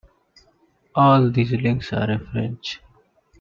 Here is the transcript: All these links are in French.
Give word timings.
All 0.95 1.29
these 1.29 1.51
links 1.51 1.93
are 1.93 2.09
in 2.09 2.25
French. 2.25 2.79